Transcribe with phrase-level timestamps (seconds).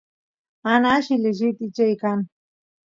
[0.63, 2.19] mana alli lechit ichay kan